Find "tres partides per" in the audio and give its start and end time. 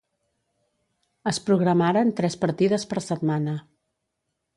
2.21-3.05